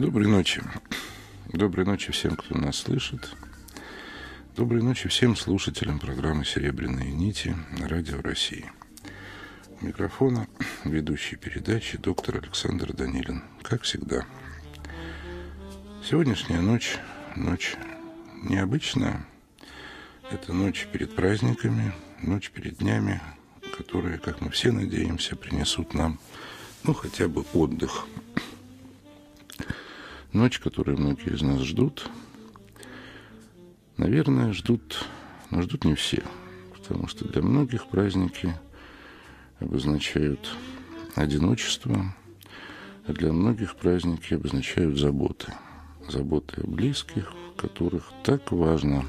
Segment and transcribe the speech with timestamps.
[0.00, 0.62] Доброй ночи.
[1.52, 3.36] Доброй ночи всем, кто нас слышит.
[4.56, 8.64] Доброй ночи всем слушателям программы «Серебряные нити» на Радио России.
[9.78, 10.48] У микрофона
[10.86, 13.42] ведущий передачи доктор Александр Данилин.
[13.60, 14.24] Как всегда.
[16.02, 16.96] Сегодняшняя ночь,
[17.36, 17.76] ночь
[18.42, 19.26] необычная.
[20.30, 21.92] Это ночь перед праздниками,
[22.22, 23.20] ночь перед днями,
[23.76, 26.18] которые, как мы все надеемся, принесут нам,
[26.84, 28.06] ну, хотя бы отдых.
[30.32, 32.08] Ночь, которую многие из нас ждут.
[33.96, 35.04] Наверное, ждут,
[35.50, 36.22] но ждут не все,
[36.72, 38.54] потому что для многих праздники
[39.58, 40.48] обозначают
[41.16, 42.14] одиночество,
[43.08, 45.52] а для многих праздники обозначают заботы.
[46.08, 49.06] Заботы о близких, которых так важно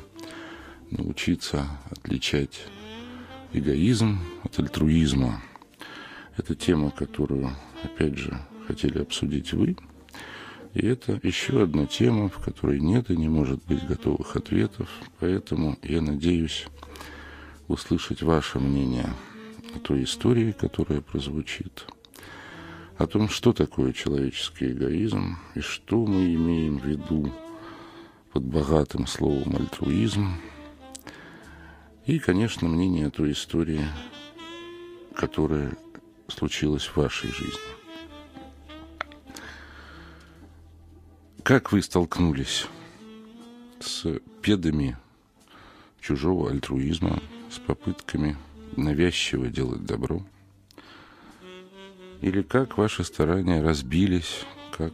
[0.90, 2.66] научиться отличать
[3.54, 5.40] эгоизм от альтруизма.
[6.36, 7.52] Это тема, которую,
[7.84, 9.78] опять же, хотели обсудить вы.
[10.74, 14.90] И это еще одна тема, в которой нет и не может быть готовых ответов.
[15.20, 16.68] Поэтому я надеюсь
[17.68, 19.10] услышать ваше мнение
[19.76, 21.86] о той истории, которая прозвучит,
[22.98, 27.32] о том, что такое человеческий эгоизм и что мы имеем в виду
[28.32, 30.36] под богатым словом альтруизм–
[32.06, 33.86] и, конечно, мнение о той истории,
[35.16, 35.78] которая
[36.28, 37.81] случилась в вашей жизни.
[41.52, 42.66] Как вы столкнулись
[43.82, 44.06] с
[44.42, 44.98] педами
[46.00, 47.22] чужого альтруизма,
[47.52, 48.38] с попытками
[48.78, 50.24] навязчиво делать добро?
[52.22, 54.94] Или как ваши старания разбились, как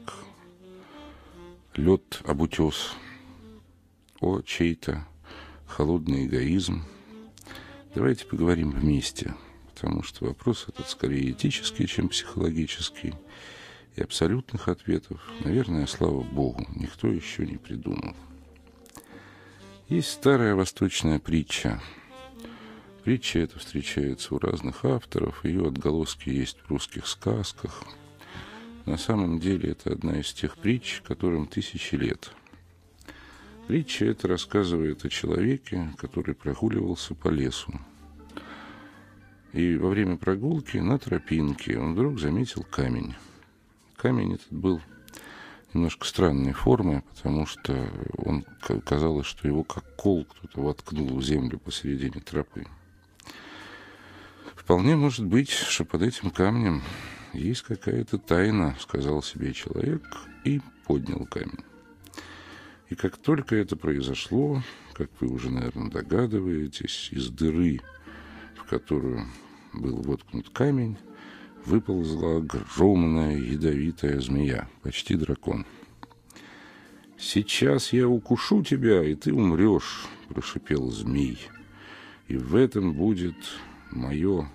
[1.75, 2.95] лед об утес,
[4.19, 5.05] о чей-то
[5.67, 6.83] холодный эгоизм–
[7.93, 9.33] Давайте поговорим вместе,
[9.73, 13.13] потому что вопрос этот скорее этический, чем психологический.
[13.97, 18.15] И абсолютных ответов, наверное, слава Богу, никто еще не придумал.
[19.89, 21.81] Есть старая восточная притча.
[23.03, 27.85] Притча эта встречается у разных авторов, ее отголоски есть в русских сказках.
[28.85, 32.29] На самом деле это одна из тех притч, которым тысячи лет.
[33.67, 37.73] Притча это рассказывает о человеке, который прогуливался по лесу.
[39.53, 43.15] И во время прогулки на тропинке он вдруг заметил камень.
[43.97, 44.79] Камень этот был
[45.73, 48.45] немножко странной формы, потому что он
[48.85, 52.65] казалось, что его как кол кто-то воткнул в землю посередине тропы.
[54.55, 56.83] Вполне может быть, что под этим камнем
[57.33, 60.03] есть какая-то тайна, сказал себе человек
[60.43, 61.65] и поднял камень.
[62.89, 64.61] И как только это произошло,
[64.93, 67.81] как вы уже, наверное, догадываетесь, из дыры,
[68.55, 69.25] в которую
[69.73, 70.97] был воткнут камень,
[71.67, 75.65] выползла огромная ядовитая змея, почти дракон.
[77.19, 81.39] «Сейчас я укушу тебя, и ты умрешь»,— прошипел змей.
[82.27, 83.35] «И в этом будет
[83.91, 84.49] мое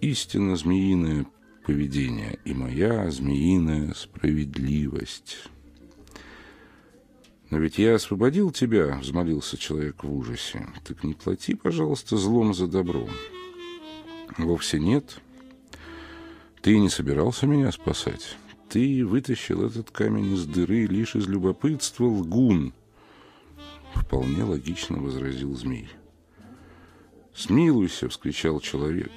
[0.00, 1.26] истинно змеиное
[1.64, 5.48] поведение и моя змеиная справедливость».
[7.48, 10.66] «Но ведь я освободил тебя»,— взмолился человек в ужасе.
[10.84, 13.08] «Так не плати, пожалуйста, злом за добро».
[14.36, 15.20] «Вовсе нет.
[16.66, 18.36] Ты не собирался меня спасать.
[18.68, 22.72] Ты вытащил этот камень из дыры лишь из любопытства, лгун».
[23.94, 25.88] «Вполне логично»,— возразил змей.
[27.32, 29.12] «Смилуйся!»— вскричал человек.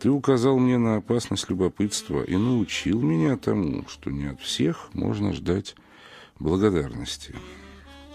[0.00, 5.34] «Ты указал мне на опасность любопытства и научил меня тому, что не от всех можно
[5.34, 5.76] ждать
[6.38, 7.34] благодарности.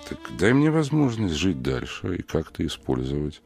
[0.09, 3.44] Так дай мне возможность жить дальше и как-то использовать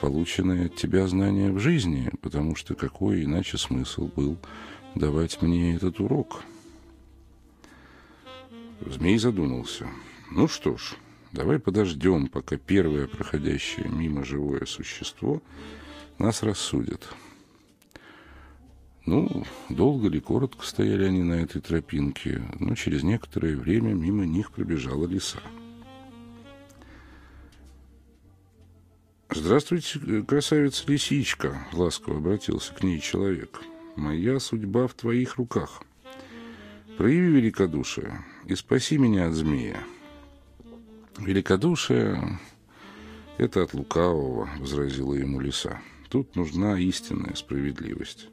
[0.00, 4.38] полученные от тебя знания в жизни, потому что какой иначе смысл был
[4.94, 6.42] давать мне этот урок?
[8.80, 9.86] Змей задумался.
[10.30, 10.94] Ну что ж,
[11.32, 15.42] давай подождем, пока первое проходящее мимо живое существо
[16.18, 17.08] нас рассудит.
[19.06, 24.52] Ну, долго ли, коротко стояли они на этой тропинке, но через некоторое время мимо них
[24.52, 25.40] пробежала лиса.
[29.32, 33.60] «Здравствуйте, красавица-лисичка!»— ласково обратился к ней человек.
[33.96, 35.82] «Моя судьба в твоих руках.
[36.96, 39.82] Прояви великодушие и спаси меня от змея».
[41.18, 42.40] «Великодушие—
[43.38, 45.80] это от лукавого»,— возразила ему лиса.
[46.08, 48.28] «Тут нужна истинная справедливость».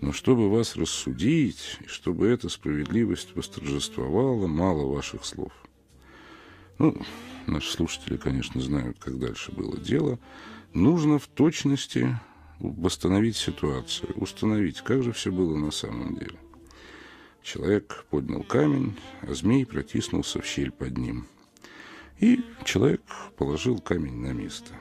[0.00, 5.52] Но чтобы вас рассудить, и чтобы эта справедливость восторжествовала, мало ваших слов.
[6.78, 7.00] Ну,
[7.46, 10.18] наши слушатели, конечно, знают, как дальше было дело.
[10.72, 12.18] Нужно в точности
[12.58, 16.38] восстановить ситуацию, установить, как же все было на самом деле.
[17.42, 21.26] Человек поднял камень, а змей протиснулся в щель под ним.
[22.18, 23.02] И человек
[23.36, 24.72] положил камень на место.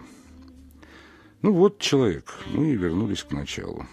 [1.41, 3.85] «Ну вот, человек, мы вернулись к началу.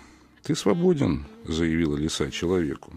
[0.44, 2.92] Ты свободен»,— заявила лиса человеку.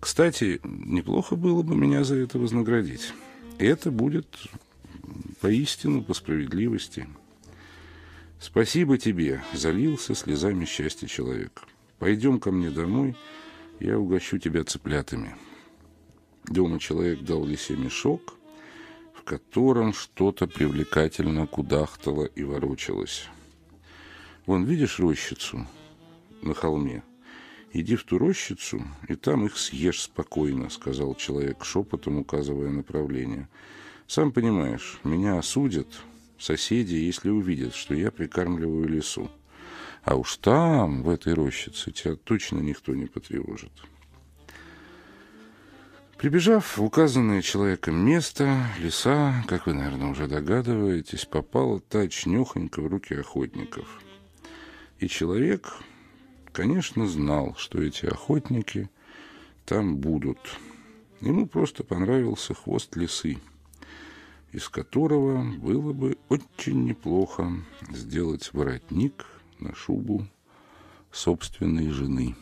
[0.00, 3.14] «Кстати, неплохо было бы меня за это вознаградить.
[3.58, 4.26] Это будет
[5.40, 7.08] поистину по справедливости».
[8.38, 11.62] «Спасибо тебе»,— залился слезами счастья человек.
[11.98, 13.14] «Пойдем ко мне домой,
[13.80, 15.36] я угощу тебя цыплятами».
[16.44, 18.34] Дома человек дал лисе мешок,
[19.14, 23.28] в котором что-то привлекательно кудахтало и ворочалось.
[24.46, 25.66] Вон, видишь рощицу
[26.42, 27.02] на холме?
[27.72, 33.48] Иди в ту рощицу, и там их съешь спокойно, сказал человек шепотом, указывая направление.
[34.10, 35.86] Сам понимаешь, меня осудят
[36.36, 39.30] соседи, если увидят, что я прикармливаю лесу.
[40.02, 43.70] А уж там, в этой рощице, тебя точно никто не потревожит.
[46.18, 53.14] Прибежав в указанное человеком место, лиса, как вы, наверное, уже догадываетесь, попала точнёхонько в руки
[53.14, 54.02] охотников.
[54.98, 55.72] И человек,
[56.50, 58.90] конечно, знал, что эти охотники
[59.66, 60.58] там будут.
[61.20, 63.38] Ему просто понравился хвост лисы,
[64.52, 67.52] из которого было бы очень неплохо
[67.90, 69.26] сделать воротник
[69.58, 70.26] на шубу
[71.12, 72.34] собственной жены.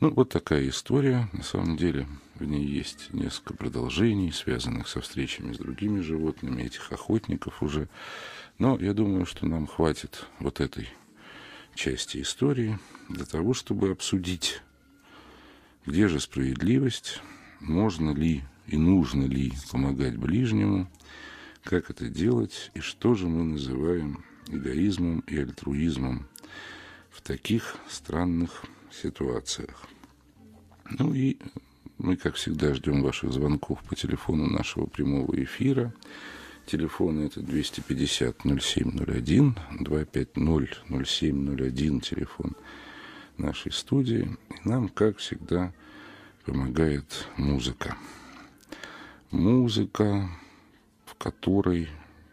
[0.00, 1.28] Ну, вот такая история.
[1.32, 6.92] На самом деле в ней есть несколько продолжений, связанных со встречами с другими животными, этих
[6.92, 7.88] охотников уже.
[8.58, 10.88] Но я думаю, что нам хватит вот этой
[11.74, 12.78] части истории
[13.08, 14.60] для того, чтобы обсудить,
[15.86, 17.22] где же справедливость,
[17.60, 20.88] можно ли и нужно ли помогать ближнему,
[21.62, 26.26] как это делать и что же мы называем эгоизмом и альтруизмом
[27.10, 29.86] в таких странных ситуациях.
[30.98, 31.36] Ну и
[31.98, 35.92] мы, как всегда, ждем ваших звонков по телефону нашего прямого эфира.
[36.66, 42.56] Телефон это 250-0701, 250-0701, телефон
[43.38, 44.36] нашей студии.
[44.50, 45.72] И нам, как всегда,
[46.44, 47.96] помогает музыка.
[49.32, 50.30] Музыка,
[51.04, 51.88] в которой,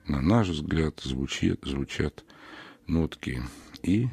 [0.07, 2.23] на наш взгляд, звучит, звучат
[2.85, 3.41] нотки
[3.81, 4.09] и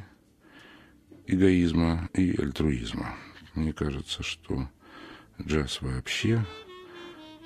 [1.27, 3.15] эгоизма, и альтруизма.
[3.55, 4.67] Мне кажется, что
[5.43, 6.43] джаз вообще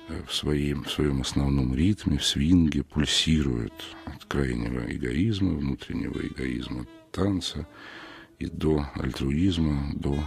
[0.07, 3.73] э, в своем, в своем основном ритме, в свинге пульсирует
[4.05, 7.67] от крайнего эгоизма, внутреннего эгоизма танца
[8.39, 10.17] и до альтруизма, до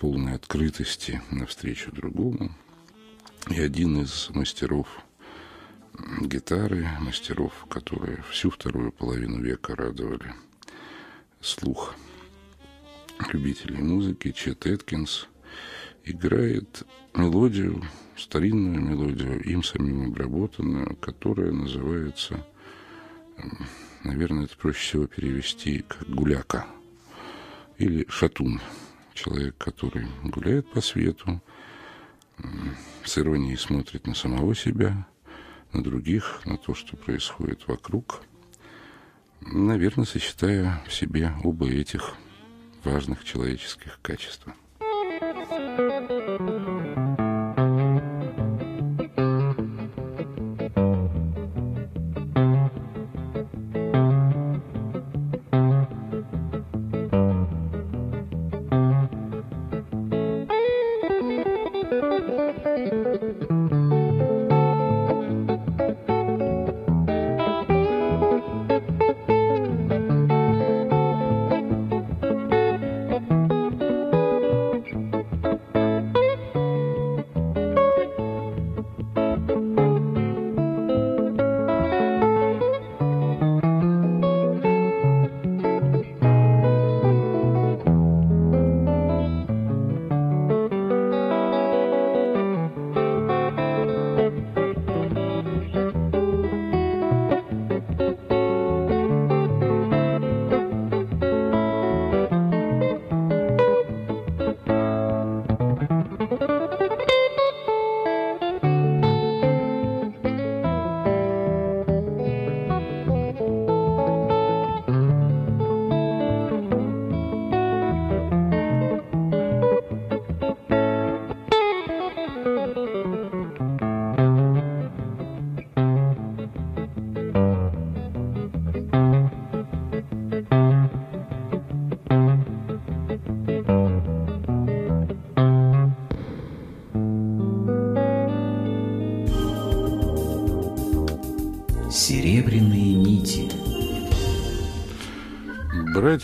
[0.00, 2.56] полной открытости навстречу другому.
[3.48, 4.88] И один из мастеров
[6.20, 10.34] гитары, мастеров, которые всю вторую половину века радовали
[11.40, 11.94] слух
[13.32, 15.28] любителей музыки, Чет Эткинс–
[16.06, 16.84] играет
[17.14, 17.82] мелодию,
[18.16, 22.46] старинную мелодию, им самим обработанную, которая называется,
[24.04, 26.66] наверное, это проще всего перевести как гуляка
[27.76, 28.60] или шатун.
[29.14, 31.40] Человек, который гуляет по свету,
[33.04, 35.06] с иронией смотрит на самого себя,
[35.72, 38.22] на других, на то, что происходит вокруг,
[39.40, 42.14] наверное, сочетая в себе оба этих
[42.84, 44.54] важных человеческих качества.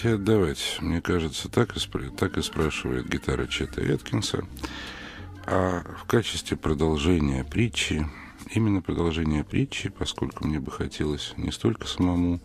[0.05, 0.79] И отдавать.
[0.81, 2.11] Мне кажется, так и, спр...
[2.11, 4.45] так и спрашивает гитара Чета Эткинса.
[5.47, 8.07] А в качестве продолжения притчи,
[8.51, 12.41] именно продолжения притчи, поскольку мне бы хотелось не столько самому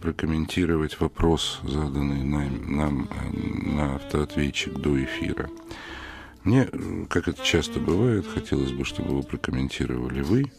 [0.00, 5.50] прокомментировать вопрос, заданный нам, нам на автоответчик до эфира.
[6.44, 6.68] Мне,
[7.08, 10.52] как это часто бывает, хотелось бы, чтобы вы прокомментировали вы,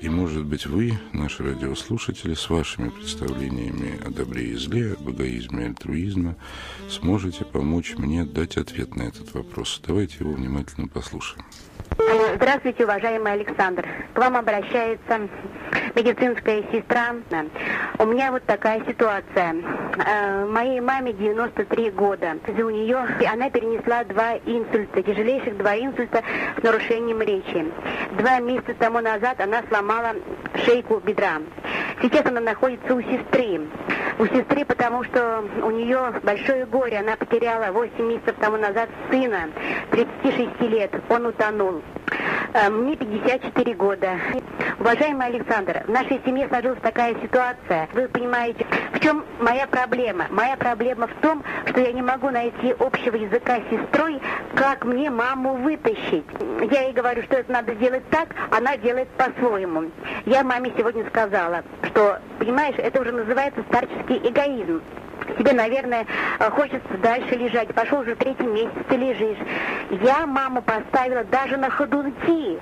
[0.00, 5.64] и, может быть, вы, наши радиослушатели, с вашими представлениями о добре и зле, об эгоизме
[5.64, 6.36] и альтруизме,
[6.88, 9.80] сможете помочь мне дать ответ на этот вопрос.
[9.86, 11.44] Давайте его внимательно послушаем.
[12.36, 13.86] Здравствуйте, уважаемый Александр.
[14.14, 15.28] К вам обращается
[15.96, 17.14] медицинская сестра.
[17.98, 19.56] У меня вот такая ситуация.
[19.98, 22.36] Э, моей маме 93 года.
[22.46, 26.22] У нее она перенесла два инсульта, тяжелейших два инсульта
[26.58, 27.72] с нарушением речи.
[28.18, 30.14] Два месяца тому назад она сломала
[30.64, 31.40] шейку бедра.
[32.02, 33.60] Сейчас она находится у сестры.
[34.18, 36.98] У сестры, потому что у нее большое горе.
[36.98, 39.48] Она потеряла 8 месяцев тому назад сына,
[39.90, 40.92] 36 лет.
[41.08, 41.82] Он утонул.
[42.52, 44.18] Э, мне 54 года.
[44.78, 47.88] Уважаемый Александр, в нашей семье сложилась такая ситуация.
[47.92, 50.26] Вы понимаете, в чем моя проблема?
[50.30, 54.20] Моя проблема в том, что я не могу найти общего языка с сестрой,
[54.54, 56.24] как мне маму вытащить.
[56.70, 59.90] Я ей говорю, что это надо сделать так, она делает по-своему.
[60.24, 64.82] Я маме сегодня сказала, что, понимаешь, это уже называется старческий эгоизм
[65.38, 66.06] тебе, наверное,
[66.38, 67.72] хочется дальше лежать.
[67.74, 69.38] Пошел уже третий месяц, ты лежишь.
[70.02, 72.58] Я маму поставила даже на ходунки.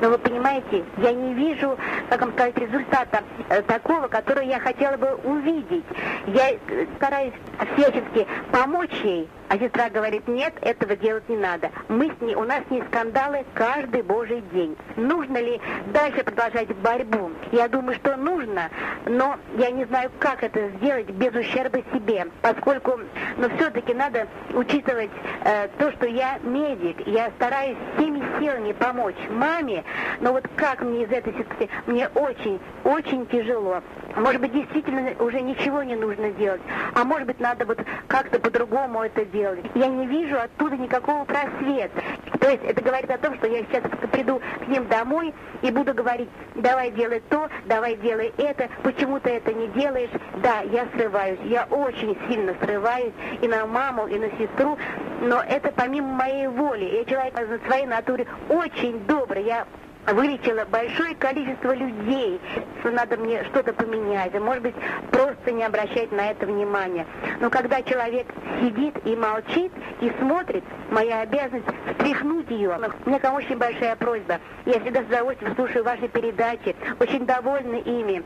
[0.00, 4.96] Но вы понимаете, я не вижу, как вам сказать, результата э, такого, который я хотела
[4.96, 5.84] бы увидеть.
[6.26, 7.34] Я э, стараюсь
[7.76, 11.70] всячески помочь ей, а сестра говорит, нет, этого делать не надо.
[11.88, 14.76] Мы с ней, у нас с ней скандалы каждый божий день.
[14.96, 15.60] Нужно ли
[15.92, 17.30] дальше продолжать борьбу?
[17.52, 18.70] Я думаю, что нужно,
[19.06, 23.00] но я не знаю, как это сделать без ущерба себе, поскольку,
[23.36, 25.10] но все-таки надо учитывать
[25.44, 29.84] э, то, что я медик, я стараюсь всеми силами помочь маме,
[30.20, 33.82] но вот как мне из этой ситуации, мне очень, очень тяжело.
[34.16, 36.60] Может быть, действительно уже ничего не нужно делать,
[36.94, 39.64] а может быть, надо вот как-то по-другому это делать.
[39.74, 42.02] Я не вижу оттуда никакого просвета.
[42.42, 45.32] То есть это говорит о том, что я сейчас приду к ним домой
[45.62, 50.10] и буду говорить, давай делай то, давай делай это, почему ты это не делаешь.
[50.42, 54.76] Да, я срываюсь, я очень сильно срываюсь и на маму, и на сестру,
[55.20, 56.84] но это помимо моей воли.
[56.86, 59.64] Я человек на своей натуре очень добрый, я
[60.06, 62.40] вылечила большое количество людей,
[62.80, 64.74] что надо мне что-то поменять, а может быть
[65.10, 67.06] просто не обращать на это внимания.
[67.40, 68.26] Но когда человек
[68.60, 72.70] сидит и молчит и смотрит, моя обязанность встряхнуть ее.
[73.04, 74.40] У меня к очень большая просьба.
[74.66, 78.22] Я всегда с удовольствием слушаю ваши передачи, очень довольна ими.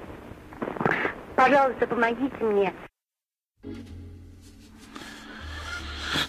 [1.35, 2.73] Пожалуйста, помогите мне.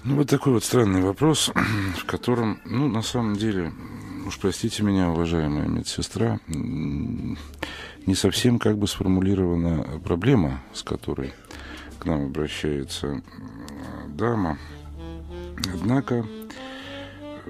[0.04, 1.52] Ну, вот такой вот странный вопрос,
[1.98, 3.72] в котором, ну, на самом деле,
[4.28, 11.34] уж простите меня, уважаемая медсестра, не совсем как бы сформулирована проблема, с которой
[11.98, 13.22] к нам обращается
[14.10, 14.58] дама.
[15.74, 16.26] Однако,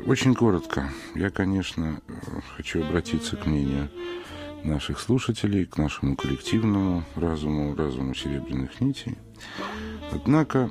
[0.06, 2.00] очень коротко, я, конечно,
[2.56, 3.90] хочу обратиться к мнению
[4.64, 9.18] наших слушателей, к нашему коллективному разуму, разуму серебряных нитей.
[10.12, 10.70] Однако,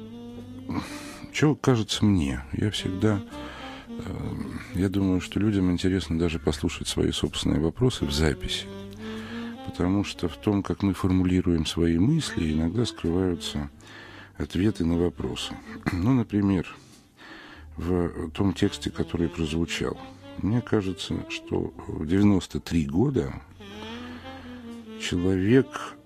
[1.33, 3.21] что кажется мне, я всегда
[3.89, 4.46] Эм,
[4.77, 8.67] я думаю, что людям интересно даже послушать свои собственные вопросы в записи.
[9.67, 13.71] Потому что в том, как мы формулируем свои мысли, иногда скрываются
[14.37, 15.55] ответы на вопросы.
[15.93, 16.67] Ну, например,
[17.77, 19.99] в том тексте, который прозвучал.
[20.39, 23.33] Мне кажется, что в 93 года
[25.01, 25.97] человек,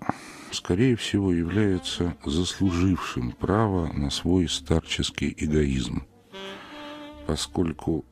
[0.51, 6.03] скорее всего, является заслужившим право на свой старческий эгоизм
[7.31, 8.03] поскольку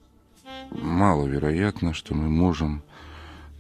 [0.72, 2.84] маловероятно, что мы можем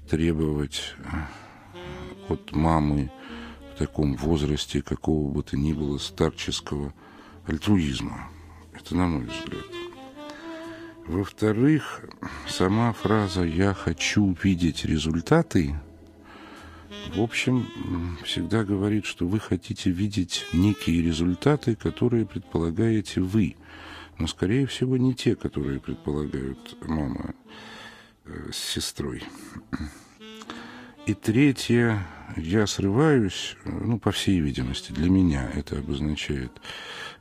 [0.09, 3.11] требовать э, от мамы
[3.73, 6.93] в таком возрасте какого бы то ни было старческого
[7.45, 8.29] альтруизма.
[8.73, 9.65] Это на мой взгляд.
[11.07, 12.05] Во-вторых,
[12.47, 15.75] сама фраза «я хочу видеть результаты»
[17.15, 17.67] в общем,
[18.23, 23.55] всегда говорит, что вы хотите видеть некие результаты, которые предполагаете вы–
[24.19, 27.33] но, скорее всего, не те, которые предполагают мама
[28.25, 29.23] э, с сестрой.
[31.05, 36.51] И третье, я срываюсь, ну, по всей видимости, для меня это обозначает,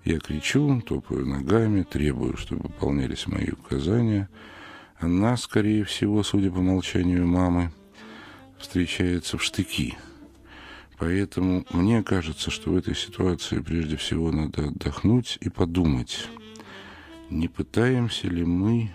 [0.04, 4.28] я кричу, топаю ногами, требую, чтобы выполнялись мои указания.
[4.98, 7.72] Она, скорее всего, судя по молчанию мамы,
[8.58, 9.96] встречается в штыки.
[10.98, 16.28] Поэтому мне кажется, что в этой ситуации прежде всего надо отдохнуть и подумать,
[17.30, 18.90] не пытаемся ли мы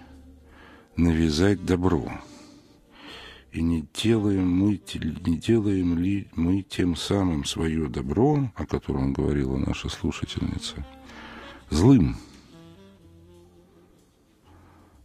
[0.96, 2.12] навязать добро.
[3.52, 9.58] И не делаем, мы, не делаем ли мы тем самым свое добро, о котором говорила
[9.58, 10.86] наша слушательница,
[11.70, 12.18] злым?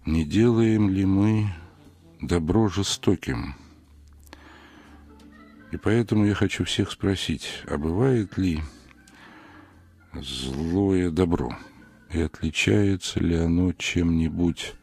[0.06, 1.50] Не делаем ли мы
[2.22, 3.54] добро жестоким?
[5.70, 8.62] И поэтому я хочу всех спросить, а бывает ли
[10.14, 11.54] злое добро?
[12.10, 14.74] И отличается ли оно чем-нибудь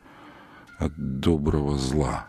[0.77, 2.27] от доброго зла?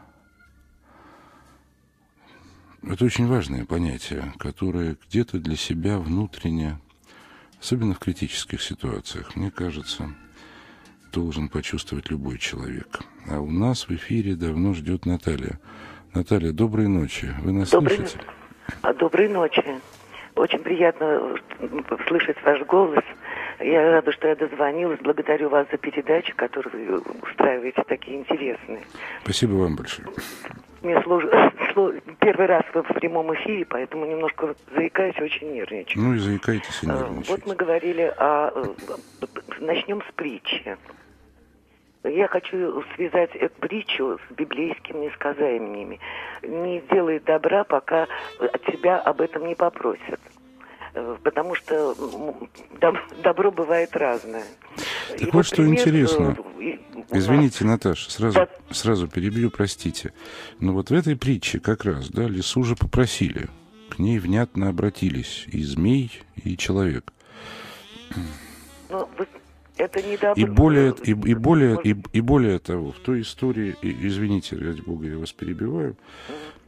[2.82, 6.78] Это очень важное понятие, которое где-то для себя внутренне,
[7.60, 10.08] особенно в критических ситуациях, мне кажется,
[11.12, 13.00] должен почувствовать любой человек.
[13.28, 15.58] А у нас в эфире давно ждет Наталья.
[16.14, 17.34] Наталья, доброй ночи.
[17.40, 18.20] Вы нас Доброй слышите?
[18.82, 19.62] А, Доброй ночи.
[20.36, 21.36] Очень приятно
[22.06, 23.04] слышать ваш голос.
[23.60, 25.00] Я рада, что я дозвонилась.
[25.00, 28.82] Благодарю вас за передачи, которые вы устраиваете такие интересные.
[29.22, 30.08] Спасибо вам большое.
[30.82, 36.02] Мне сло- первый раз вы в прямом эфире, поэтому немножко заикаюсь, очень нервничаю.
[36.04, 37.30] Ну и заикайтесь и А, нервничайте.
[37.32, 38.50] Вот мы говорили о...
[38.54, 38.64] э,
[39.60, 40.76] Начнем с притчи.
[42.04, 45.98] Я хочу связать эту притчу с библейскими сказаниями.
[46.42, 48.06] Не делай добра, пока
[48.38, 50.15] от тебя об этом не попросят.
[50.96, 51.94] Э, Потому что
[53.22, 54.44] добро бывает разное.
[55.10, 56.36] Так И вот что пример, интересно.
[56.58, 56.78] э,
[57.12, 58.48] Извините, Наташа, сразу, Да.
[58.70, 60.14] сразу перебью, простите.
[60.58, 63.48] Но вот в этой притче как раз, да, лису же попросили.
[63.90, 66.10] К ней внятно обратились и змей,
[66.42, 67.12] и человек.
[68.88, 69.28] Ну, вы-
[69.76, 70.34] это не добро.
[70.42, 74.80] И более, и, и более, и, и более того, в той истории, и- извините, ради
[74.80, 75.96] бога, я вас перебиваю,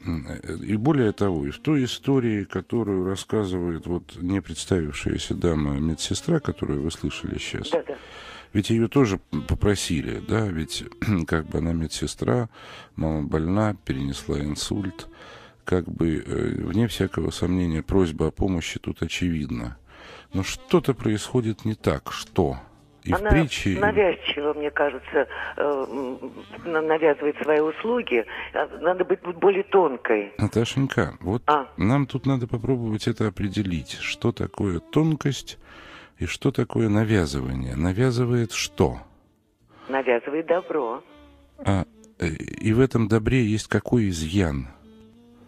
[0.06, 6.40] э, и более того, и в той истории, которую рассказывает вот не представившаяся дама медсестра,
[6.40, 7.96] которую вы слышали сейчас, Да, да.
[8.52, 10.84] ведь ее тоже попросили, да, ведь
[11.26, 12.48] как бы она медсестра,
[12.96, 15.08] мама больна, перенесла инсульт,
[15.64, 19.76] как бы э, вне всякого сомнения просьба о помощи тут очевидна.
[20.32, 22.58] Но что-то происходит не так, что?
[23.08, 23.78] И Она в притче...
[23.80, 26.16] навязчиво, мне кажется, э,
[26.66, 28.26] навязывает свои услуги.
[28.52, 30.34] А Надо быть более тонкой.
[30.36, 31.68] Наташенька, вот А.
[31.78, 33.94] нам тут надо попробовать это определить.
[33.94, 35.58] Что такое тонкость
[36.18, 37.76] и что такое навязывание?
[37.76, 38.98] Навязывает что?
[39.88, 41.02] Навязывает добро.
[41.64, 41.86] А,
[42.18, 44.68] э, и в этом добре есть какой изъян?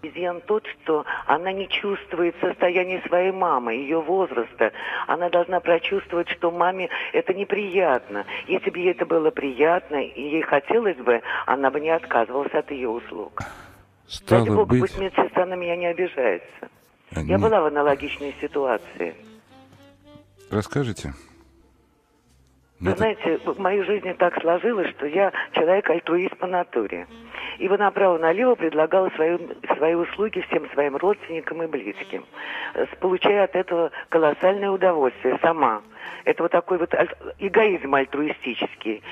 [0.03, 4.73] Изъян тот, что она не чувствует состояние своей мамы, ее возраста.
[5.07, 8.25] Она должна прочувствовать, что маме это неприятно.
[8.47, 12.71] Если бы ей это было приятно, и ей хотелось бы, она бы не отказывалась от
[12.71, 13.41] ее услуг.
[14.07, 14.81] Стало Ради бога, быть...
[14.81, 16.69] пусть медсестра на меня не обижается.
[17.15, 19.15] А, Я не- была в аналогичной ситуации.
[20.51, 21.09] Расскажите?
[22.81, 27.07] Вы Ну, это- знаете, в моей жизни так сложилось, что я человек-альтруист по натуре.
[27.61, 29.37] И вы направо-налево предлагала свои,
[29.77, 32.25] свои услуги всем своим родственникам и близким,
[32.73, 35.83] э, получая от этого колоссальное удовольствие сама.
[36.25, 36.95] Это вот такой вот
[37.39, 39.03] эгоизм альтруистический.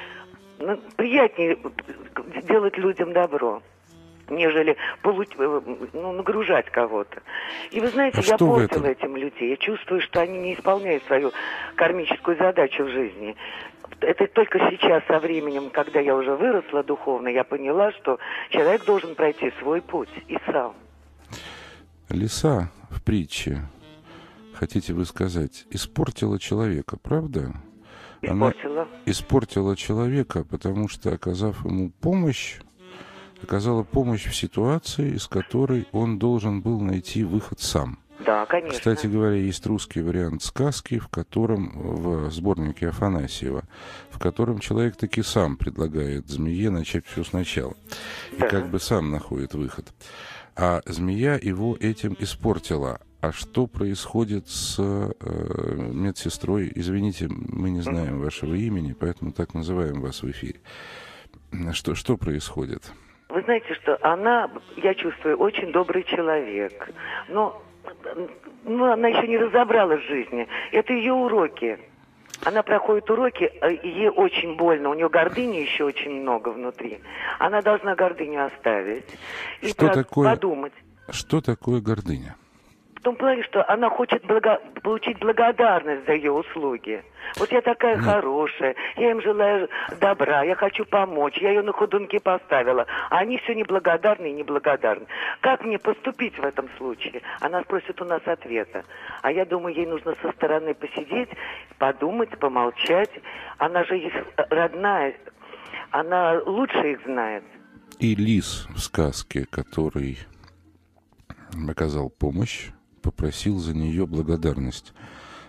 [0.58, 3.60] Ну, приятнее э, делать людям добро
[4.30, 7.22] нежели получ- э, ну, нагружать кого-то.
[7.70, 9.50] И вы знаете, А я портила этим людей.
[9.50, 11.32] Я чувствую, что они не исполняют свою
[11.76, 13.36] кармическую задачу в жизни.
[14.00, 18.18] Это только сейчас, со временем, когда я уже выросла духовно, я поняла, что
[18.50, 20.74] человек должен пройти свой путь и сам.
[22.08, 23.62] Лиса в притче,
[24.54, 27.52] хотите вы сказать, испортила человека, правда?
[28.22, 28.88] Она Испортила.
[29.06, 32.58] испортила человека, потому что, оказав ему помощь,
[33.42, 37.98] оказала помощь в ситуации, из которой он должен был найти выход сам.
[38.24, 38.76] Да, конечно.
[38.76, 43.62] Кстати говоря, есть русский вариант сказки, в котором, в сборнике Афанасьева,
[44.10, 47.74] в котором человек таки сам предлагает змее начать все сначала.
[48.32, 48.48] И Да.
[48.48, 49.92] как бы сам находит выход.
[50.56, 53.00] А змея его этим испортила.
[53.20, 55.12] А что происходит с э,
[55.92, 56.70] медсестрой?
[56.74, 60.60] Извините, мы не знаем вашего имени, поэтому так называем вас в эфире.
[61.72, 62.92] Что, что происходит?
[63.48, 66.90] Знаете, что она, я чувствую, очень добрый человек.
[67.28, 67.62] Но
[68.66, 70.46] ну, она еще не разобралась в жизни.
[70.70, 71.78] Это ее уроки.
[72.44, 73.50] Она проходит уроки,
[73.82, 74.90] и ей очень больно.
[74.90, 77.00] У нее гордыни еще очень много внутри.
[77.38, 79.06] Она должна гордыню оставить.
[79.62, 80.74] И Что такое- подумать.
[81.08, 82.36] Что такое гордыня?
[82.98, 84.60] В том плане, что она хочет благо...
[84.82, 87.04] получить благодарность за ее услуги.
[87.36, 88.04] Вот я такая Нет.
[88.04, 89.68] хорошая, я им желаю
[90.00, 95.06] добра, я хочу помочь, я ее на ходунки поставила, а они все неблагодарны и неблагодарны.
[95.40, 97.22] Как мне поступить в этом случае?
[97.40, 98.84] Она спросит у нас ответа.
[99.22, 101.30] А я думаю, ей нужно со стороны посидеть,
[101.78, 103.10] подумать, помолчать.
[103.58, 105.14] Она же их родная,
[105.92, 107.44] она лучше их знает.
[108.00, 110.18] И лис в сказке, который
[111.68, 112.70] оказал помощь,
[113.10, 114.92] попросил за нее благодарность.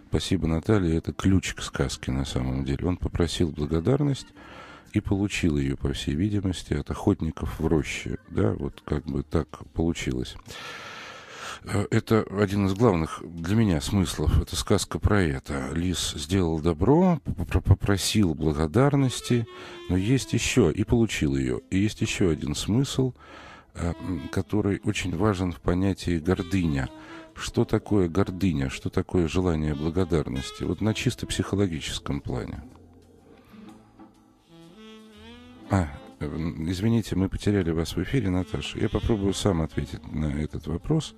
[0.08, 2.88] Спасибо, Наталья, это ключ к сказке на самом деле.
[2.88, 4.28] Он попросил благодарность
[4.94, 8.18] и получил ее, по всей видимости, от охотников в роще.
[8.30, 10.36] Да, вот как бы так получилось.
[11.66, 14.42] Э, это один из главных для меня смыслов.
[14.42, 15.70] Это сказка про это.
[15.74, 17.20] Лис сделал добро,
[17.66, 19.46] попросил благодарности,
[19.90, 21.60] но есть еще, и получил ее.
[21.72, 23.14] И есть еще один смысл,
[23.74, 23.94] э,
[24.32, 26.88] который очень важен в понятии гордыня–
[27.40, 32.62] что такое гордыня, что такое желание благодарности, вот на чисто психологическом плане.
[35.72, 35.88] А,
[36.20, 38.80] извините, мы потеряли вас в эфире, Наташа.
[38.80, 41.16] Я попробую сам ответить на этот вопрос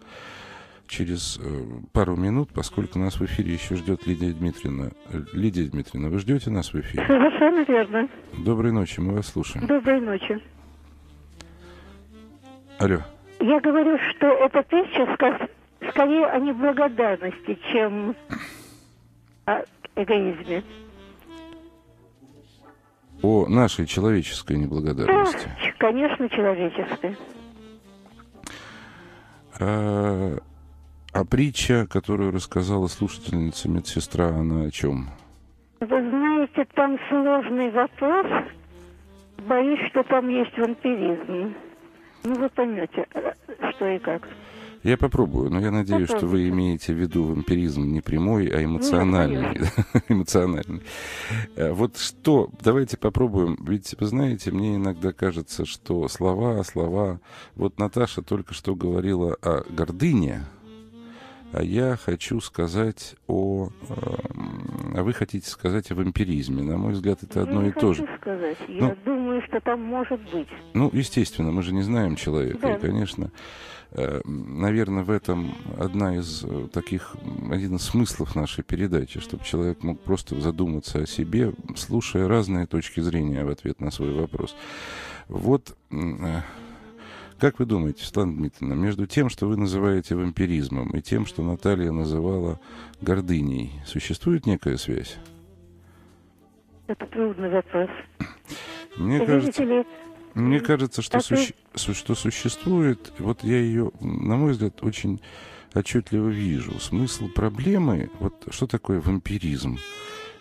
[0.88, 4.92] через э, пару минут, поскольку нас в эфире еще ждет Лидия Дмитриевна.
[5.32, 7.06] Лидия Дмитриевна, вы ждете нас в эфире?
[7.08, 8.10] Совершенно верно.
[8.38, 9.66] Доброй ночи, мы вас слушаем.
[9.68, 10.38] Доброй ночи.
[12.78, 12.98] Алло.
[13.40, 15.06] Я говорю, что эта песня
[15.90, 18.16] скорее о неблагодарности, чем
[19.46, 19.64] о
[19.96, 20.64] эгоизме.
[23.22, 25.48] О нашей человеческой неблагодарности.
[25.48, 27.18] Да, конечно, человеческой.
[29.60, 30.38] А,
[31.14, 35.10] а притча, которую рассказала слушательница медсестра, она о чем?
[35.80, 38.26] Вы знаете, там сложный вопрос.
[39.48, 41.56] Боюсь, что там есть вампиризм.
[42.24, 43.08] Ну, вы поймете,
[43.76, 44.28] что и как.
[44.84, 49.62] Я попробую, но я надеюсь, что вы имеете в виду вампиризм не прямой, а эмоциональный.
[50.10, 50.82] эмоциональный.
[51.56, 53.58] Э, вот что, давайте попробуем.
[53.62, 57.20] Ведь, вы знаете, мне иногда кажется, что слова, слова...
[57.56, 60.46] Вот Наташа только что говорила о гордыне,
[61.54, 63.70] а я хочу сказать о...
[63.90, 66.64] Эм, а вы хотите сказать о вампиризме.
[66.64, 68.08] На мой взгляд, это одно я и то же.
[68.20, 68.58] сказать.
[68.68, 70.48] Я ну, думаю, что там может быть.
[70.74, 72.60] Ну, естественно, мы же не знаем человека.
[72.62, 72.76] Да.
[72.76, 73.32] И, конечно,
[74.26, 77.16] наверное, в этом одна из э, таких,
[77.52, 83.02] один из смыслов нашей передачи, чтобы человек мог просто задуматься о себе, слушая разные точки
[83.02, 84.56] зрения в ответ на свой вопрос.
[85.28, 86.42] Вот э,
[87.42, 91.92] как вы думаете, Светлана Дмитриевна, между тем, что вы называете вампиризмом, и тем, что Наталья
[91.92, 92.60] называла
[93.02, 95.18] гордыней, существует некая связь?
[96.86, 97.90] Это трудный вопрос.
[98.96, 99.64] Мне Видите кажется...
[99.64, 99.86] Ли,
[100.34, 101.54] мне кажется, что, суще...
[101.76, 105.22] что существует, вот я ее, на мой взгляд, очень
[105.74, 106.80] отчетливо вижу.
[106.80, 109.78] Смысл проблемы, вот что такое вампиризм?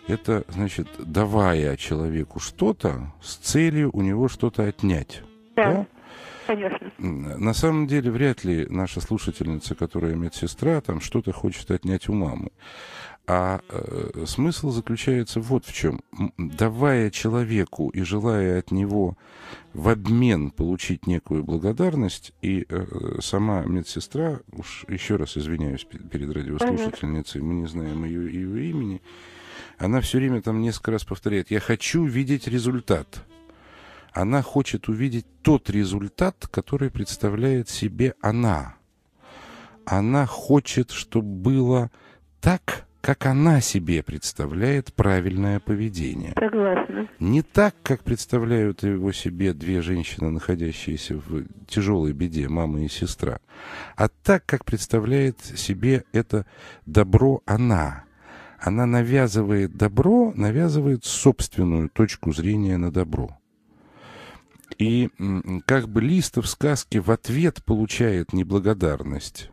[0.07, 5.21] Это, значит, давая человеку что-то с целью у него что-то отнять.
[5.55, 5.87] Да, да?
[6.47, 6.91] конечно.
[6.97, 12.51] На самом деле, вряд ли наша слушательница, которая медсестра, там что-то хочет отнять у мамы.
[13.33, 16.01] А э, смысл заключается вот в чем.
[16.37, 19.15] Давая человеку и желая от него
[19.73, 27.39] в обмен получить некую благодарность, и э, сама медсестра, уж еще раз извиняюсь перед радиослушательницей,
[27.39, 29.01] мы не знаем ее, ее имени,
[29.77, 33.23] она все время там несколько раз повторяет, я хочу видеть результат.
[34.11, 38.75] Она хочет увидеть тот результат, который представляет себе она.
[39.85, 41.91] Она хочет, чтобы было
[42.41, 46.33] так, как она себе представляет правильное поведение.
[46.39, 47.09] Согласна.
[47.19, 53.39] Не так, как представляют его себе две женщины, находящиеся в тяжелой беде, мама и сестра,
[53.95, 56.45] а так, как представляет себе это
[56.85, 58.05] добро она.
[58.59, 63.37] Она навязывает добро, навязывает собственную точку зрения на добро.
[64.77, 65.09] И
[65.65, 69.50] как бы Листов в сказке в ответ получает неблагодарность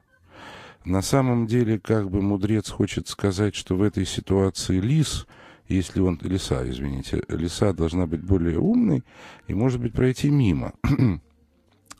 [0.85, 5.27] на самом деле, как бы мудрец хочет сказать, что в этой ситуации лис,
[5.69, 9.03] если он, лиса, извините, лиса должна быть более умной
[9.47, 10.73] и, может быть, пройти мимо.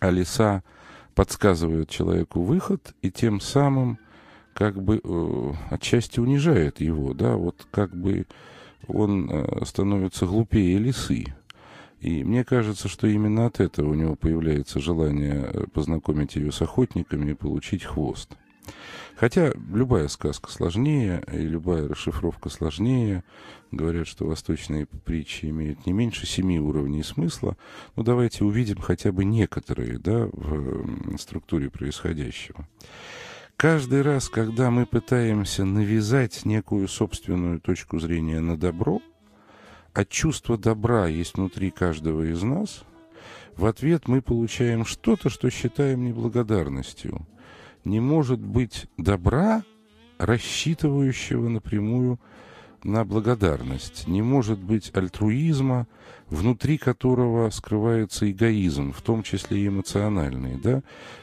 [0.01, 0.63] а лиса
[1.15, 3.99] подсказывает человеку выход и тем самым
[4.55, 8.27] как бы э, отчасти унижает его, да, вот как бы
[8.87, 11.27] он э, становится глупее лисы.
[12.01, 16.63] И мне кажется, что именно от этого у него появляется желание э, познакомить ее с
[16.63, 18.37] охотниками и получить хвост.
[19.17, 23.25] Хотя любая сказка сложнее, и любая расшифровка сложнее.
[23.73, 27.57] Говорят, что восточные притчи имеют не меньше семи уровней смысла.
[27.97, 32.69] Но давайте увидим хотя бы некоторые да, в структуре происходящего.
[33.57, 39.03] каждый раз, когда мы пытаемся навязать некую собственную точку зрения на добро,
[39.95, 42.85] а чувство добра есть внутри каждого из нас,
[43.57, 47.27] в ответ мы получаем что-то, что считаем неблагодарностью.
[47.89, 49.65] Не может быть добра,
[50.19, 52.21] рассчитывающего напрямую
[52.85, 54.07] на благодарность.
[54.07, 55.89] Не может быть альтруизма,
[56.29, 60.83] внутри которого скрывается эгоизм, в том числе и эмоциональный, да?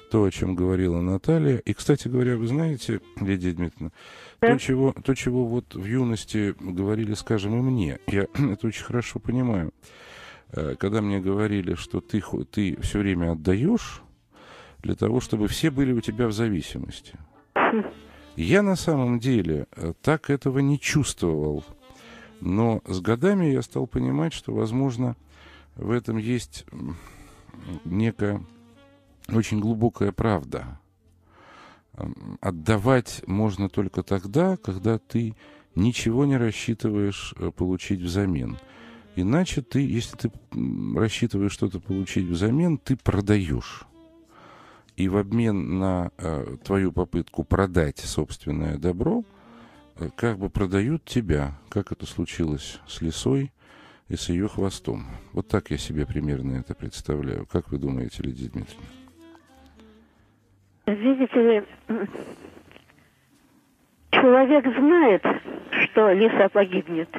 [0.09, 1.57] То, о чем говорила Наталья.
[1.57, 3.91] И, кстати говоря, вы знаете, Лидия Дмитриевна,
[4.41, 4.47] да.
[4.47, 9.19] то, чего, то, чего вот в юности говорили, скажем, и мне, я это очень хорошо
[9.19, 9.71] понимаю.
[10.51, 14.01] Э, когда мне говорили, что ты, ты все время отдаешь
[14.85, 17.17] для того, чтобы все были у тебя в зависимости.
[18.35, 21.63] Я на самом деле э, так этого не чувствовал.
[22.39, 25.15] Но с годами я стал понимать, что, возможно,
[25.75, 26.65] в этом есть
[27.83, 28.45] некая
[29.27, 30.79] очень глубокая правда.
[32.39, 35.33] Отдавать можно только тогда, когда ты
[35.73, 38.59] ничего не рассчитываешь э, получить взамен.
[39.15, 40.31] Иначе ты, если ты
[40.95, 43.87] рассчитываешь что-то получить взамен, ты продаешь
[44.95, 49.23] и в обмен на э, твою попытку продать собственное добро,
[49.99, 53.51] э, как бы продают тебя, как это случилось с лисой
[54.07, 55.05] и с ее хвостом.
[55.33, 57.45] Вот так я себе примерно это представляю.
[57.45, 58.87] Как вы думаете, Лидия Дмитриевна?
[60.87, 61.63] Видите ли,
[64.11, 65.23] человек знает,
[65.71, 67.09] что лиса погибнет,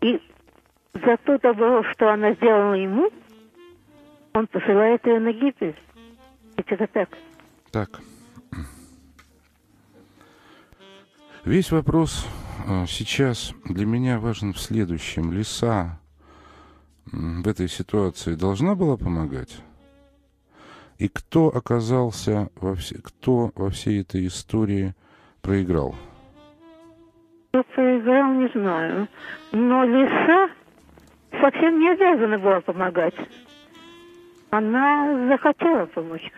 [0.00, 0.20] и
[0.92, 3.10] за то добро, что она сделала ему,
[4.34, 5.74] он посылает ее на гибель.
[6.56, 7.08] Это так.
[7.70, 8.00] Так.
[11.44, 12.26] Весь вопрос
[12.66, 15.32] а, сейчас для меня важен в следующем.
[15.32, 15.98] Лиса
[17.12, 19.60] в этой ситуации должна была помогать?
[20.98, 24.94] И кто оказался во все, кто во всей этой истории
[25.42, 25.94] проиграл?
[27.48, 29.08] Кто проиграл, не знаю.
[29.52, 30.50] Но лиса
[31.40, 33.14] совсем не обязана была помогать.
[34.50, 36.30] Она захотела помочь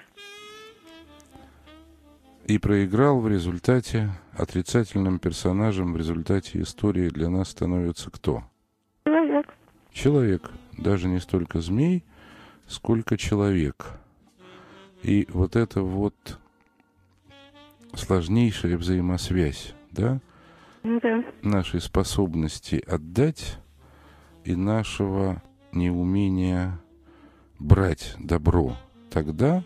[2.47, 8.45] и проиграл в результате отрицательным персонажем в результате истории для нас становится кто?
[9.05, 9.47] Человек.
[9.93, 10.51] Человек.
[10.79, 12.05] Даже не столько змей,
[12.69, 13.99] сколько человек.
[15.03, 16.39] И вот это вот
[17.95, 20.21] сложнейшая взаимосвязь, да?
[20.85, 21.25] Да.
[21.43, 23.59] Нашей способности отдать
[24.45, 26.79] и нашего неумения
[27.59, 28.77] брать добро
[29.11, 29.65] тогда,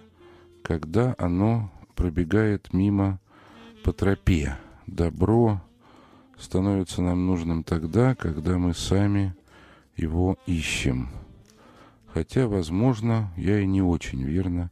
[0.63, 3.19] когда оно пробегает мимо
[3.85, 4.57] по тропе.
[4.87, 5.61] Добро
[6.39, 9.35] становится нам нужным тогда, когда мы сами
[9.97, 11.11] его ищем.
[12.15, 14.71] Хотя, возможно, я и не очень верно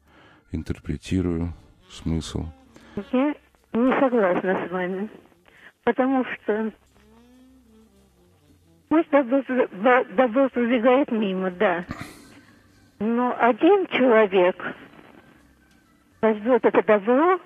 [0.52, 1.52] интерпретирую
[1.90, 2.46] смысл.
[3.12, 3.34] Я
[3.74, 5.10] не согласна с вами,
[5.84, 6.72] потому что
[8.88, 9.42] пусть добро,
[10.16, 11.84] добро пробегает мимо, да.
[12.98, 14.56] Но один человек
[16.20, 17.40] возьмет это добро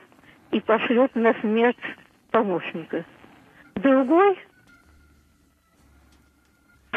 [0.51, 1.77] и пошлет на смерть
[2.31, 3.05] помощника.
[3.75, 4.39] Другой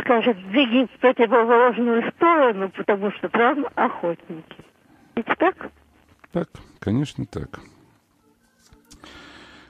[0.01, 4.57] скажет, беги в противоположную сторону, потому что там охотники.
[5.15, 5.71] Ведь так?
[6.31, 7.59] Так, конечно, так.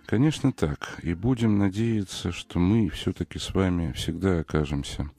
[0.06, 1.00] Конечно, так.
[1.04, 5.10] И будем надеяться, что мы все-таки с вами всегда окажемся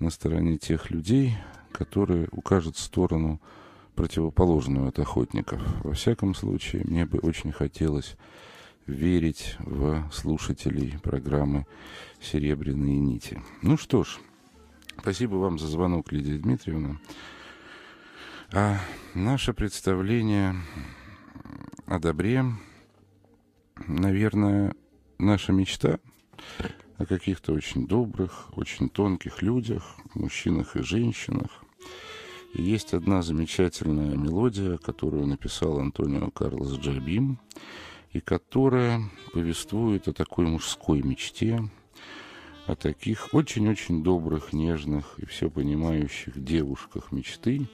[0.00, 1.34] на стороне тех людей,
[1.72, 3.40] которые укажут сторону
[3.98, 5.60] противоположную от охотников.
[5.82, 8.14] Во всяком случае, мне бы очень хотелось
[8.86, 11.66] верить в слушателей программы
[12.20, 13.42] «Серебряные нити».
[13.60, 14.20] Ну что ж,
[15.00, 17.00] спасибо вам за звонок, Лидия Дмитриевна.
[18.52, 18.78] А
[19.14, 20.54] наше представление
[21.86, 22.44] о добре,
[23.88, 24.76] наверное,
[25.18, 25.98] наша мечта
[26.98, 31.64] о каких-то очень добрых, очень тонких людях, мужчинах и женщинах,
[32.54, 37.38] есть одна замечательная мелодия, которую написал Антонио Карлос Джабим,
[38.12, 41.62] и которая повествует о такой мужской мечте,
[42.66, 47.68] о таких очень-очень добрых, нежных и все понимающих девушках мечты,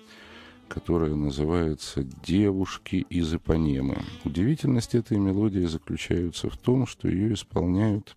[0.69, 3.99] которая называется «Девушки из Ипанемы».
[4.25, 8.17] Удивительность этой мелодии заключается в том, что ее исполняют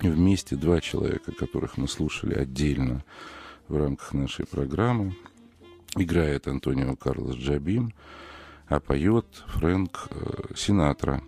[0.00, 3.02] вместе два человека, которых мы слушали отдельно
[3.68, 5.16] в рамках нашей программы–
[5.96, 7.92] играет Антонио Карлос Джабим,
[8.68, 11.22] а поет Фрэнк э, Синатра.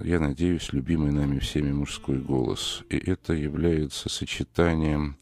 [0.00, 2.82] Я надеюсь, любимый нами всеми мужской голос.
[2.90, 5.16] И это является сочетанием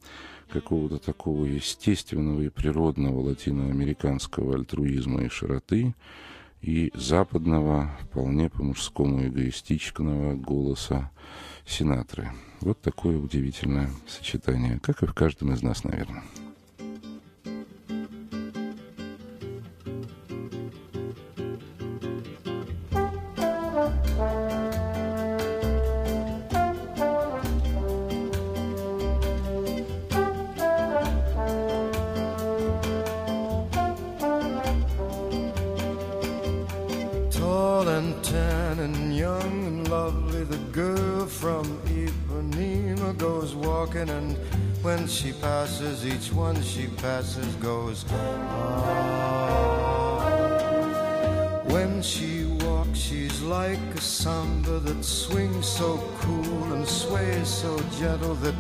[0.49, 5.95] какого-то такого естественного и природного латиноамериканского альтруизма и широты
[6.63, 11.11] и западного, вполне по-мужскому эгоистичного голоса
[11.67, 12.33] Синатры.
[12.61, 16.23] Вот такое удивительное сочетание, как и в каждом из нас, наверное.
[57.65, 58.55] So gentle that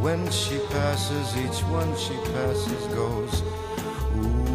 [0.00, 3.42] when she passes, each one she passes goes.
[4.16, 4.46] Ooh.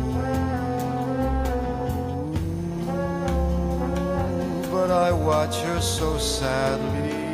[4.71, 7.30] But I watch her so sadly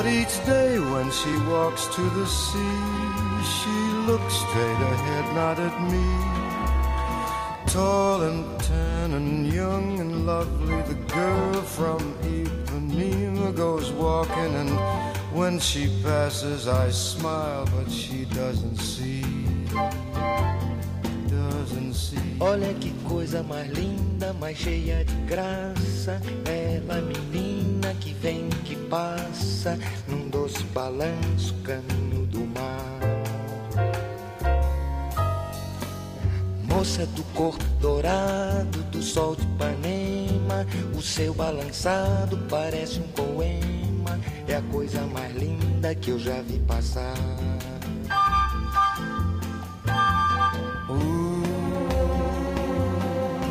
[0.00, 2.78] But each day when she walks to the sea,
[3.56, 3.76] she
[4.08, 6.06] looks straight ahead, not at me.
[7.66, 14.70] Tall and tan and young and lovely, the girl from Ipanema goes walking and
[15.36, 19.22] when she passes, I smile, but she doesn't see.
[21.28, 22.36] Doesn't see.
[22.40, 26.20] Olha que coisa mais linda, mais cheia de graça.
[26.46, 28.49] Ela, menina que vem,
[28.90, 33.00] passa, num doce balanço, caminho do mar.
[36.64, 43.70] Moça do corpo dourado, do sol de Ipanema, o seu balançado parece um poema
[44.52, 47.14] é a coisa mais linda que eu já vi passar.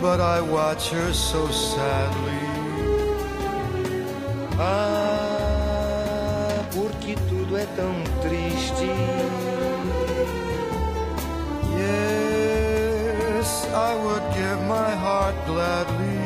[0.02, 2.40] But I watch her so sadly.
[4.58, 5.19] Ah,
[7.60, 8.90] é tão triste.
[11.78, 16.20] Yes, I would give my heart gladly.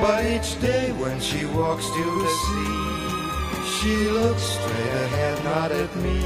[0.00, 2.80] But each day when she walks to the sea,
[3.74, 6.20] she looks straight ahead, not at me.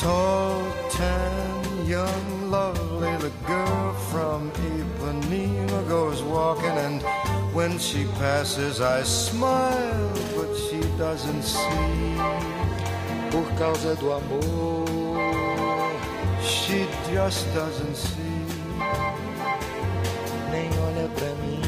[0.00, 7.02] Tall, tan, young, lovely, the girl from Ipanema goes walking, and
[7.54, 10.31] when she passes, I smile,
[11.02, 12.16] doesn't see.
[13.32, 14.86] Por causa do amor,
[16.40, 18.46] she just doesn't see.
[20.52, 21.62] Nem olha pra mim.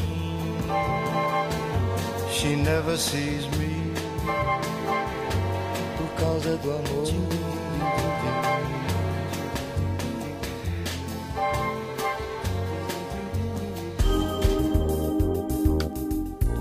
[2.31, 3.93] She never sees me
[5.97, 7.05] por causa do amor.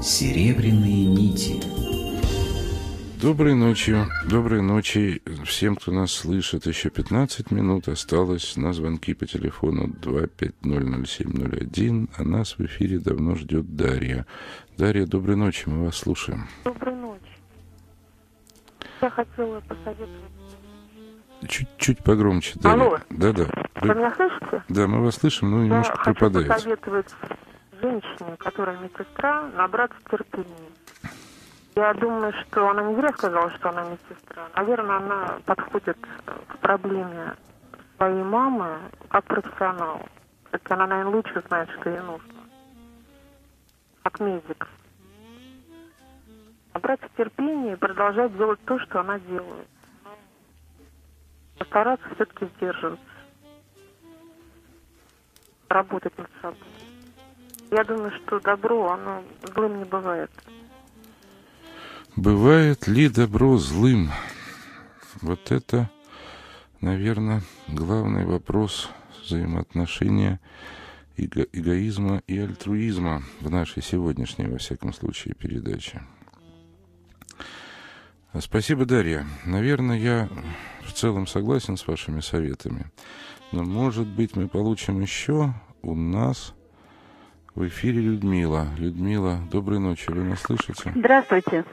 [0.02, 1.73] Серебряные нити.
[3.24, 3.96] Доброй ночи,
[4.28, 6.66] доброй ночи всем, кто нас слышит.
[6.66, 13.76] Еще 15 минут осталось на звонки по телефону 2500701, а нас в эфире давно ждет
[13.76, 14.26] Дарья.
[14.76, 16.46] Дарья, доброй ночи, мы вас слушаем.
[16.64, 17.22] Доброй ночи.
[19.00, 20.10] Я хотела посоветовать
[21.48, 22.82] Чуть-чуть погромче, Дарья.
[22.82, 22.98] Алло.
[23.08, 23.46] Да-да.
[23.80, 23.88] Вы...
[23.88, 24.62] вы меня слышите?
[24.68, 26.52] Да, мы вас слышим, но немножко Я пропадаете.
[26.52, 27.08] хочу посоветовать
[27.80, 30.68] женщине, которая медсестра, набраться терпения
[31.76, 34.48] я думаю, что она не зря сказала, что она медсестра.
[34.54, 35.98] Наверное, она подходит
[36.46, 37.34] к проблеме
[37.96, 40.00] своей мамы как профессионал.
[40.48, 42.32] Все-таки она, наверное, лучше знает, что ей нужно.
[44.02, 44.68] Как медик.
[46.74, 49.68] Набраться терпения и продолжать делать то, что она делает.
[51.58, 53.04] Постараться все-таки сдерживаться.
[55.68, 56.58] Работать над собой.
[57.70, 60.30] Я думаю, что добро, оно злым не бывает.
[62.16, 64.10] Бывает ли добро злым?
[65.21, 65.90] Вот это,
[66.81, 68.88] наверное, главный вопрос
[69.25, 70.38] взаимоотношения
[71.17, 76.02] эго эгоизма и альтруизма в нашей сегодняшней, во всяком случае, передаче.
[78.38, 79.27] Спасибо, Дарья.
[79.44, 80.29] Наверное, я
[80.83, 82.92] в целом согласен с вашими советами.
[83.50, 85.52] Но, может быть, мы получим еще
[85.83, 86.54] у нас
[87.54, 88.69] в эфире Людмила.
[88.77, 90.10] Людмила, доброй ночи.
[90.10, 90.92] Вы нас слышите?
[90.94, 91.65] Здравствуйте.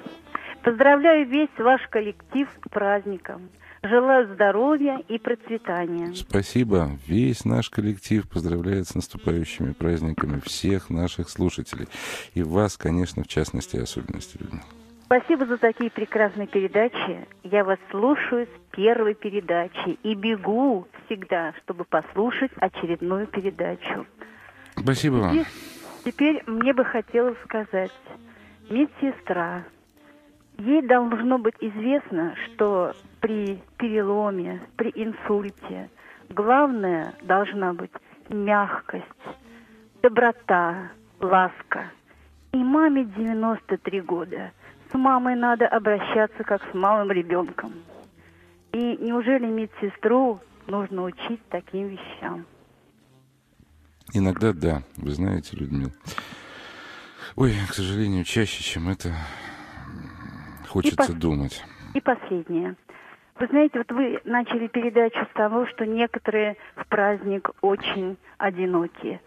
[0.63, 3.49] Поздравляю весь ваш коллектив с праздником.
[3.83, 6.13] Желаю здоровья и процветания.
[6.13, 6.91] Спасибо.
[7.07, 11.87] Весь наш коллектив поздравляет с наступающими праздниками всех наших слушателей.
[12.35, 14.63] И вас, конечно, в частности и особенности, Людмила.
[15.05, 17.27] Спасибо за такие прекрасные передачи.
[17.43, 24.05] Я вас слушаю с первой передачи и бегу всегда, чтобы послушать очередную передачу.
[24.77, 25.31] Спасибо вам.
[25.31, 25.47] Теперь,
[26.05, 27.91] теперь мне бы хотелось сказать,
[28.69, 29.65] медсестра,
[30.61, 35.89] ей должно быть известно, что при переломе, при инсульте
[36.29, 37.91] главное должна быть
[38.29, 39.05] мягкость,
[40.01, 41.91] доброта, ласка.
[42.53, 44.51] И маме 93 года–
[44.91, 47.73] с мамой надо обращаться как с малым ребенком.
[48.73, 52.45] И неужели медсестру нужно учить таким вещам?
[54.13, 55.91] Иногда да, вы знаете, Людмила.
[57.35, 59.13] Ой, к сожалению, чаще, чем это
[60.71, 61.63] хочется и думать.
[61.93, 62.75] И последнее.
[63.39, 69.19] Вы знаете, вот вы начали передачу с того, что некоторые в праздник очень одинокие.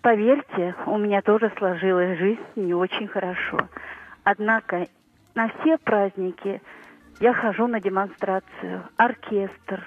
[0.00, 3.58] Поверьте, у меня тоже сложилась жизнь не очень хорошо.
[4.22, 4.88] Однако
[5.34, 6.60] на все праздники
[7.20, 9.84] я хожу на демонстрацию, оркестр.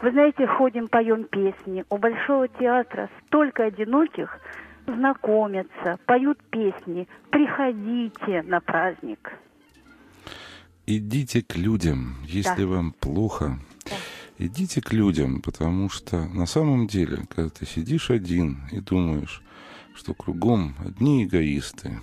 [0.00, 1.84] Вы знаете, ходим, поем песни.
[1.90, 4.38] У Большого театра столько одиноких
[4.86, 7.08] знакомятся, поют песни.
[7.30, 9.32] Приходите на праздник.
[10.86, 12.66] Идите к людям, если да.
[12.66, 13.58] вам плохо.
[13.84, 13.96] Да.
[14.38, 19.42] Идите к людям, потому что на самом деле, когда ты сидишь один и думаешь,
[19.94, 22.00] что кругом одни эгоисты,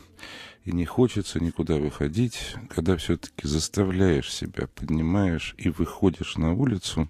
[0.63, 7.09] и не хочется никуда выходить, когда все-таки заставляешь себя, поднимаешь и выходишь на улицу,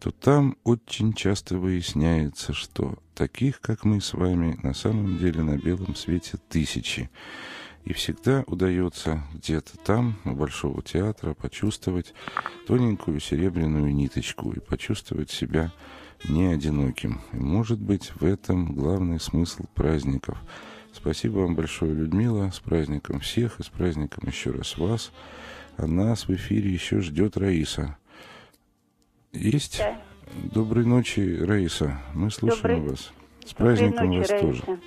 [0.00, 5.58] то там очень часто выясняется, что таких, как мы с вами, на самом деле на
[5.58, 7.10] белом свете тысячи.
[7.84, 12.14] И всегда удается где-то там, у Большого театра, почувствовать
[12.66, 15.72] тоненькую серебряную ниточку и почувствовать себя
[16.28, 17.20] не одиноким.
[17.32, 20.38] И, может быть, в этом главный смысл праздников–
[20.92, 22.50] Спасибо вам большое, Людмила.
[22.50, 25.12] С праздником всех и с праздником еще раз вас.
[25.76, 27.96] А нас в эфире еще ждет Раиса.
[29.32, 29.78] Есть?
[29.78, 30.00] Да.
[30.52, 32.00] Доброй ночи, Раиса.
[32.14, 32.90] Мы слушаем Добрый...
[32.90, 33.12] вас.
[33.46, 34.46] С праздником ночи, вас Раиса.
[34.46, 34.80] тоже.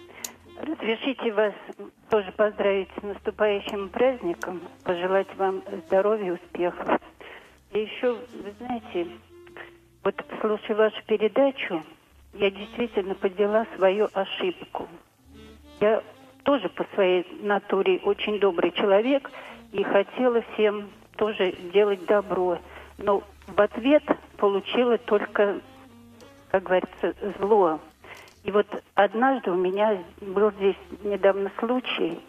[0.64, 1.53] Разрешите вас
[2.09, 6.99] тоже поздравить с наступающим праздником, пожелать вам здоровья, успехов.
[7.72, 9.07] И еще, вы знаете,
[10.03, 11.84] вот слушая вашу передачу,
[12.34, 14.88] я действительно подвела свою ошибку–
[15.84, 16.01] я
[16.43, 19.30] тоже по своей натуре очень добрый человек
[19.74, 22.57] и хотела всем тоже делать добро.
[22.97, 24.03] Но в ответ
[24.38, 25.59] получила только,
[26.51, 27.82] как говорится, зло.
[28.43, 32.19] И вот однажды у меня был здесь недавно случай.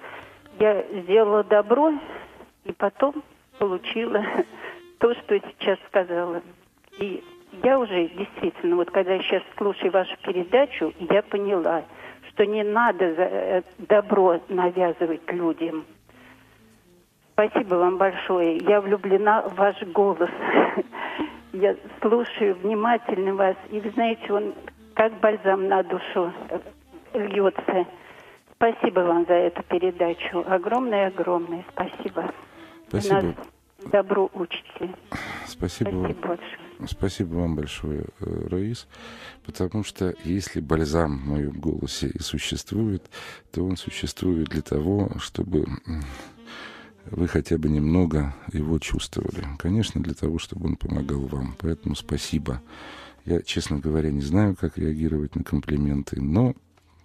[0.58, 1.92] Я сделала добро
[2.64, 3.22] и потом
[3.58, 4.24] получила
[4.98, 6.42] то, что сейчас сказала.
[6.98, 7.22] И
[7.62, 11.84] я уже действительно, вот когда я сейчас слушаю вашу передачу, я поняла–
[12.34, 15.84] что не надо э, добро навязывать людям.
[17.32, 18.58] Спасибо вам большое.
[18.58, 20.30] Я влюблена в ваш голос.
[21.52, 23.56] Я слушаю внимательно вас.
[23.70, 24.54] И вы знаете, он
[24.95, 26.32] как бальзам на душу
[27.14, 27.86] льется.
[28.57, 30.45] Спасибо вам за эту передачу.
[30.47, 32.32] Огромное-огромное спасибо.
[32.88, 33.22] Спасибо.
[33.22, 33.34] Нас
[33.90, 34.95] добру учите.
[35.47, 36.12] Спасибо, Спасибо вам.
[36.12, 36.88] большое.
[36.88, 38.88] Спасибо вам большое, э, Раис,
[39.47, 43.03] потому что если бальзам в моем голосе и существует,
[43.53, 45.66] то он существует для того, чтобы
[47.11, 49.45] вы хотя бы немного его чувствовали.
[49.59, 51.55] Конечно, для того, чтобы он помогал вам.
[51.61, 52.61] Поэтому спасибо.
[53.25, 56.55] Я, честно говоря, не знаю, как реагировать на комплименты, но,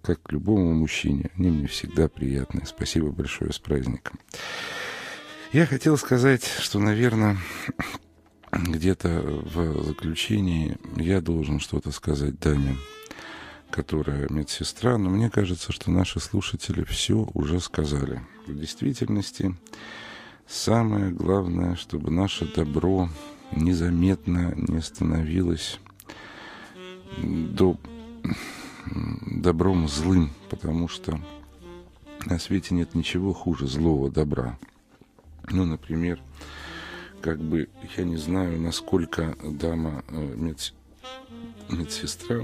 [0.02, 2.64] как любому мужчине, они мне всегда приятны.
[2.66, 4.20] Спасибо большое с праздником.
[5.54, 7.38] Я хотел сказать, что, наверное,
[8.52, 12.76] где-то в заключении я должен что-то сказать даме,
[13.72, 18.22] которая медсестра, но мне кажется, что наши слушатели все уже сказали.
[18.46, 19.56] В действительности
[20.48, 23.10] самое главное, чтобы наше добро
[23.52, 25.80] незаметно не становилось
[27.18, 27.78] до
[29.26, 31.20] добром злым, потому что
[32.26, 34.58] на свете нет ничего хуже злого добра.
[35.50, 36.20] Ну, например,
[37.22, 40.74] как бы, я не знаю, насколько дама э, мед,
[41.70, 42.42] медсестра,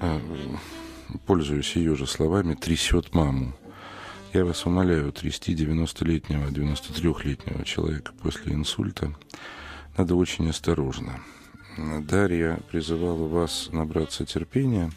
[0.00, 0.20] э,
[1.26, 3.54] пользуясь ее же словами, трясет маму.
[4.32, 9.14] Я вас умоляю, трясти 90-летнего, 93-летнего человека после инсульта
[9.96, 11.20] надо очень осторожно.
[11.76, 14.90] Дарья призывала вас набраться терпения.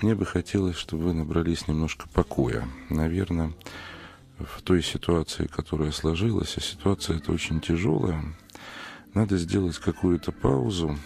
[0.00, 2.66] Мне бы хотелось, чтобы вы набрались немножко покоя.
[2.88, 3.52] Наверное,
[4.38, 8.22] в той ситуации, которая сложилась, а ситуация эта очень тяжелая,
[9.12, 10.96] надо сделать какую-то паузу,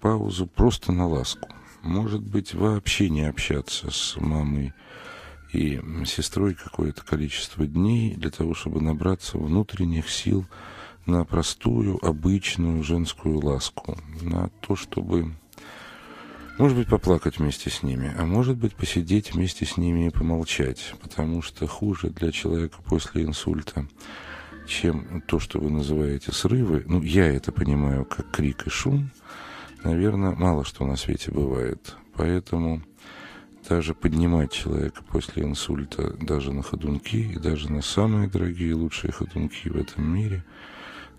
[0.00, 1.48] паузу просто на ласку.
[1.82, 4.72] Может быть, вообще не общаться с мамой
[5.52, 10.44] и сестрой какое-то количество дней для того, чтобы набраться внутренних сил
[11.06, 15.32] на простую, обычную женскую ласку, на то, чтобы,
[16.58, 20.94] может быть, поплакать вместе с ними, а может быть, посидеть вместе с ними и помолчать,
[21.00, 23.86] потому что хуже для человека после инсульта,
[24.66, 29.10] чем то, что вы называете срывы, ну, я это понимаю как крик и шум,
[29.84, 31.96] наверное, мало что на свете бывает.
[32.14, 32.82] Поэтому
[33.68, 39.68] даже поднимать человека после инсульта даже на ходунки и даже на самые дорогие лучшие ходунки
[39.68, 40.44] в этом мире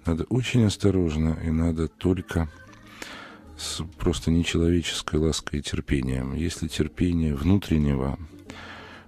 [0.07, 2.49] надо очень осторожно и надо только
[3.57, 6.33] с просто нечеловеческой лаской и терпением.
[6.33, 8.17] Если терпения внутреннего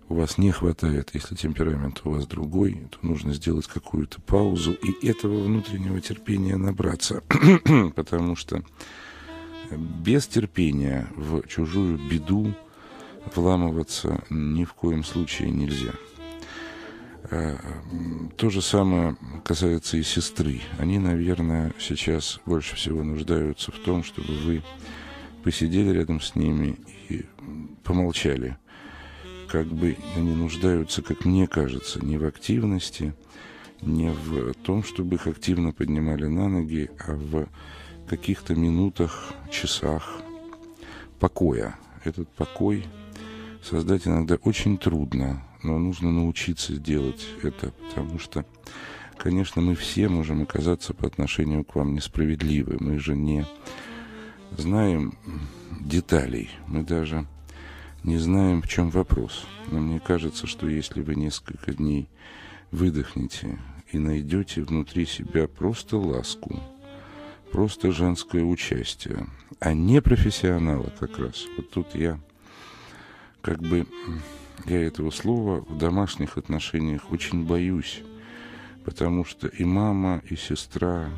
[0.10, 5.08] у вас не хватает, если темперамент у вас другой, то нужно сделать какую-то паузу и
[5.08, 7.24] этого внутреннего терпения набраться,
[7.96, 8.64] потому что
[9.72, 12.54] без терпения в чужую беду
[13.36, 15.94] вламываться ни в коем случае нельзя.
[17.24, 17.58] Э,
[18.38, 20.62] то же самое касается и сестры.
[20.78, 24.64] Они, наверное, сейчас больше всего нуждаются в том, чтобы вы
[25.44, 26.78] посидели рядом с ними
[27.10, 27.26] и
[27.84, 28.58] помолчали.
[29.48, 33.14] Как бы они нуждаются, как мне кажется, не в активности,
[33.82, 37.48] не в том, чтобы их активно поднимали на ноги, а в
[38.08, 40.22] каких-то минутах, часах
[41.20, 41.76] покоя.
[42.04, 42.86] Этот покой
[43.64, 48.46] создать иногда очень трудно, но нужно научиться делать это, потому что,
[49.18, 52.78] конечно, мы все можем оказаться по отношению к вам несправедливы.
[52.80, 53.46] Мы же не
[54.58, 55.18] знаем
[55.80, 57.28] деталей, мы даже
[58.04, 59.46] не знаем, в чем вопрос.
[59.72, 62.10] Но мне кажется, что если вы несколько дней
[62.72, 63.60] выдохнете
[63.92, 66.60] и найдете внутри себя просто ласку,
[67.52, 69.28] просто женское участие,
[69.60, 71.46] а не профессионала как раз.
[71.58, 72.20] Вот тут я
[73.42, 73.88] как бы,
[74.66, 78.02] я этого слова в домашних отношениях очень боюсь,
[78.86, 81.10] потому что и мама, и сестра,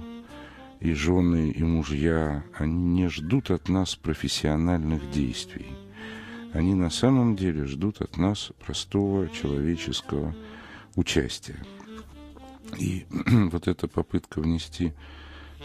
[0.79, 5.67] и жены, и мужья, они не ждут от нас профессиональных действий.
[6.53, 10.35] Они на самом деле ждут от нас простого человеческого
[10.95, 11.63] участия.
[12.77, 14.93] И вот эта попытка внести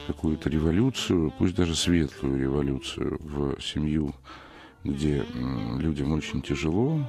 [0.06, 4.14] какую-то революцию, пусть даже светлую революцию в семью,
[4.84, 5.24] где
[5.78, 7.00] людям очень тяжело,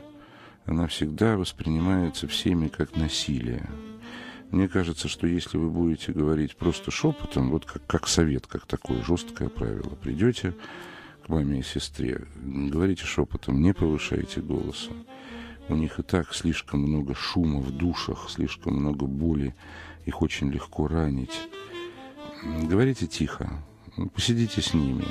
[0.67, 3.67] она всегда воспринимается всеми как насилие.
[4.51, 9.01] Мне кажется, что если вы будете говорить просто шепотом, вот как, как совет, как такое
[9.01, 10.53] жесткое правило, придете
[11.25, 14.91] к маме и сестре, говорите шепотом, не повышайте голоса.
[15.69, 19.55] У них и так слишком много шума в душах, слишком много боли,
[20.05, 21.47] их очень легко ранить.
[22.63, 23.63] Говорите тихо,
[24.13, 25.05] посидите с ними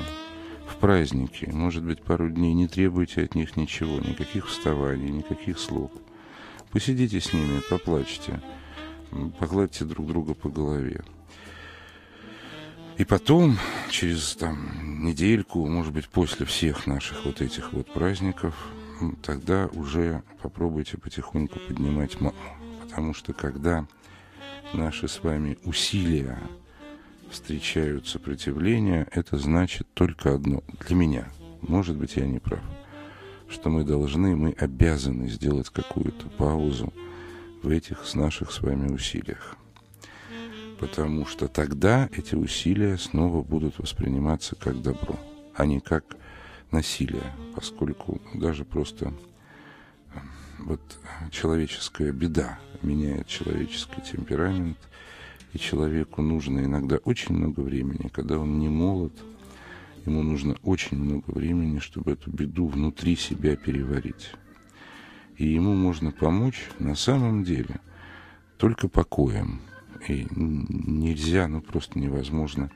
[0.79, 5.91] праздники, может быть, пару дней, не требуйте от них ничего, никаких вставаний, никаких слов.
[6.71, 8.41] Посидите с ними, поплачьте,
[9.39, 11.03] погладьте друг друга по голове.
[12.97, 13.57] И потом,
[13.91, 18.55] через там недельку, может быть, после всех наших вот этих вот праздников,
[19.21, 22.35] тогда уже попробуйте потихоньку поднимать маму.
[22.81, 23.85] Потому что когда
[24.73, 26.39] наши с вами усилия
[27.29, 30.63] встречают сопротивление, это значит только одно.
[30.87, 31.27] Для меня,
[31.61, 32.63] может быть, я не прав,
[33.49, 36.93] что мы должны, мы обязаны сделать какую-то паузу
[37.63, 39.55] в этих с наших с вами усилиях.
[40.79, 45.19] Потому что тогда эти усилия снова будут восприниматься как добро,
[45.55, 46.17] а не как
[46.71, 49.11] насилие, поскольку даже просто
[50.59, 50.81] вот
[51.31, 54.77] человеческая беда меняет человеческий темперамент–
[55.53, 59.13] и человеку нужно иногда очень много времени, когда он не молод,
[60.05, 64.31] ему нужно очень много времени, чтобы эту беду внутри себя переварить.
[65.37, 67.79] И ему можно помочь на самом деле
[68.57, 69.61] только покоем.
[70.07, 72.71] И нельзя, ну просто невозможно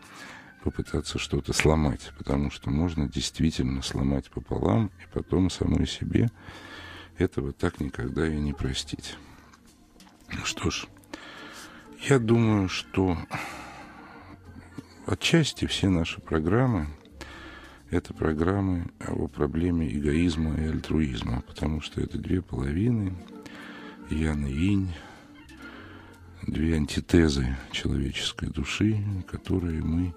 [0.64, 6.30] попытаться что-то сломать, потому что можно действительно сломать пополам и потом самой себе
[7.18, 9.16] этого так никогда и не простить.
[10.44, 10.88] Что ж,
[12.10, 13.16] я думаю, что
[15.06, 16.88] отчасти все наши программы–
[17.92, 23.14] это программы о проблеме эгоизма и альтруизма, потому что это две половины,
[24.10, 24.94] ян и инь,
[26.48, 30.16] две антитезы человеческой души, которые мы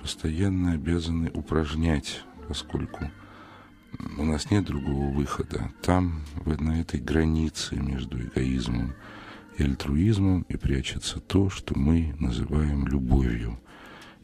[0.00, 3.10] постоянно обязаны упражнять, поскольку
[4.18, 5.70] у нас нет другого выхода.
[5.82, 9.11] Там, на этой границе между эгоизмом и
[9.58, 13.58] альтруизмом и прячется то, что мы называем любовью.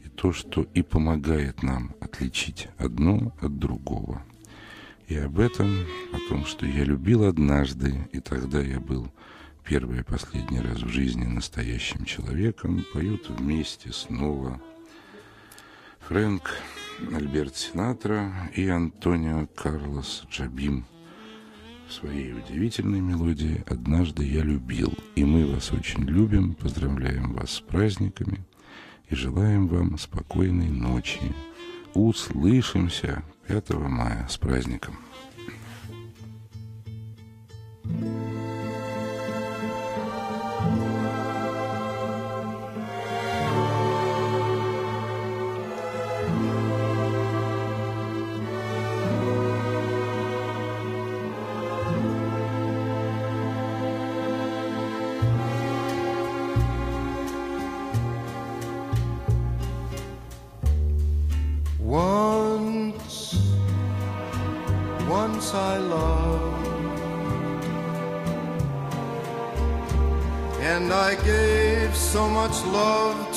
[0.03, 4.23] И то, что и помогает нам отличить одно от другого.
[5.07, 9.11] И об этом, о том, что я любил однажды, и тогда я был
[9.63, 14.61] первый и последний раз в жизни настоящим человеком, поют вместе снова
[16.01, 16.51] Фрэнк,
[17.13, 20.85] Альберт Синатра и Антонио Карлос Джабим
[21.89, 24.93] в своей удивительной мелодии «Однажды я любил».
[25.15, 28.45] И мы вас очень любим, поздравляем вас с праздниками
[29.09, 31.19] и желаем вам спокойной ночи.
[31.95, 34.99] Услышимся 5 мая с праздником.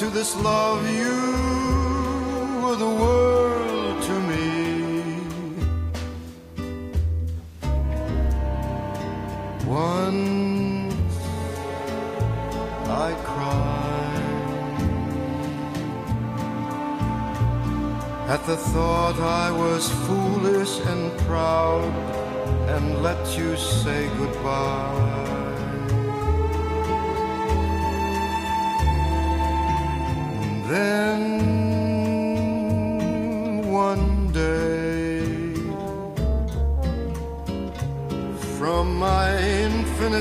[0.02, 1.20] To this love you
[2.60, 4.48] were the world to me.
[9.64, 11.14] Once
[13.04, 14.26] I cried
[18.28, 21.94] at the thought I was foolish and proud
[22.74, 25.21] and let you say goodbye.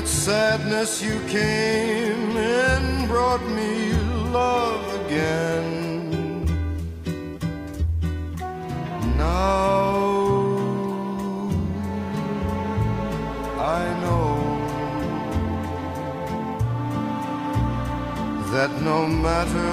[0.02, 3.92] Infinite sadness, you came and brought me
[4.32, 6.44] love again.
[9.16, 9.92] Now
[13.58, 14.34] I know
[18.52, 19.72] that no matter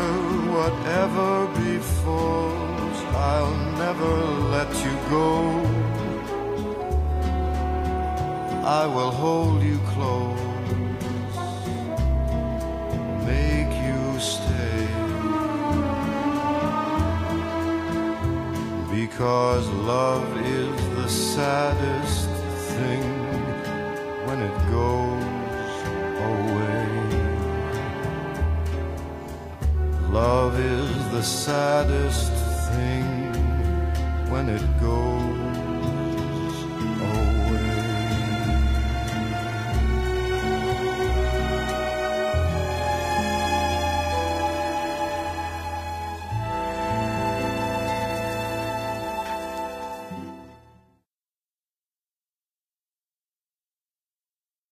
[0.55, 4.15] whatever befalls, I'll never
[4.51, 5.68] let you go.
[8.70, 10.39] I will hold you close,
[13.26, 14.86] make you stay.
[18.93, 22.30] Because love is the saddest
[22.76, 23.09] thing
[24.28, 25.76] when it goes
[26.30, 26.89] away.
[30.11, 32.32] Love is the saddest
[32.70, 33.34] thing
[34.30, 35.09] when it goes